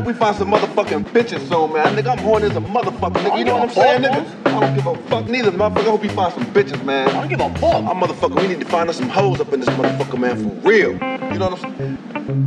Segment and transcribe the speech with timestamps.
[0.00, 1.94] hope we find some motherfucking bitches soon, man.
[1.94, 3.38] Nigga, I'm horny as a motherfucker, nigga.
[3.38, 4.46] You know what I'm saying, nigga?
[4.46, 5.78] I don't give a fuck neither, motherfucker.
[5.78, 7.08] I hope we find some bitches, man.
[7.08, 7.84] I don't give a fuck.
[7.84, 10.68] I'm motherfucker, we need to find us some hoes up in this motherfucker, man, for
[10.68, 10.92] real.
[10.92, 11.98] You know what I'm saying?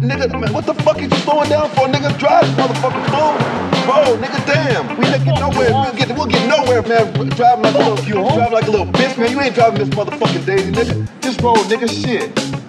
[0.02, 1.86] Nigga, man, what the fuck is you slowing down for?
[1.88, 3.38] Nigga, drive this motherfucker slow.
[3.86, 4.98] Bro, nigga, damn.
[4.98, 5.70] We ain't get nowhere.
[5.70, 7.14] We'll get, we'll get nowhere, man.
[7.36, 9.32] Driving like a little, drive like a little bitch, man.
[9.32, 11.22] You ain't driving this motherfucking daisy, nigga.
[11.22, 12.63] Just roll, nigga, shit.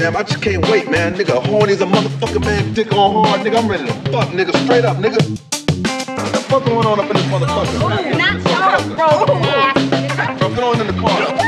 [0.00, 1.14] Damn, I just can't wait, man.
[1.14, 2.72] Nigga, horny as a motherfucker, man.
[2.72, 3.58] Dick on hard, nigga.
[3.58, 4.56] I'm ready to fuck, nigga.
[4.64, 5.20] Straight up, nigga.
[5.28, 8.16] What the fuck going on up in this motherfucker?
[8.16, 8.86] Not ass.
[10.38, 11.39] Bro, get on in the car.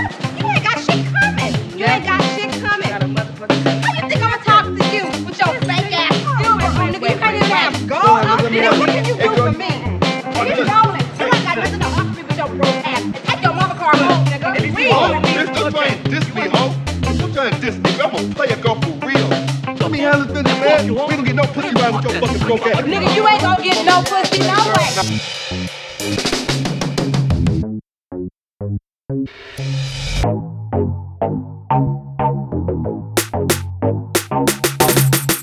[21.12, 22.80] We don't get no pussy right with your fucking broke ass.
[22.84, 25.20] Nigga, you ain't gonna get no pussy no way.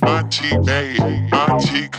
[0.02, 1.19] My chick bad, my chick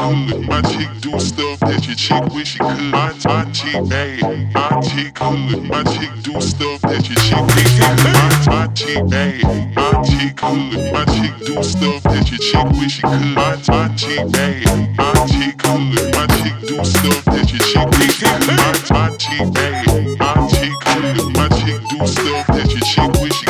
[0.01, 0.49] good.
[0.49, 2.81] My chick do stuff that your chick wish she could.
[2.81, 5.63] My, my chick bad, my chick good.
[5.69, 8.01] My chick do stuff that your chick wish she could.
[8.15, 9.45] My, my chick bad,
[9.77, 10.93] my chick good.
[10.93, 13.25] My chick do stuff that your chick wish she could.
[13.35, 16.15] My, my chick bad, my chick good.
[16.15, 18.47] My chick do stuff that your chick wish she could.
[18.57, 19.87] My, my chick bad,
[20.19, 21.37] my chick good.
[21.37, 23.50] My chick do stuff that your chick wish she could.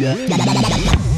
[0.00, 1.17] Yeah.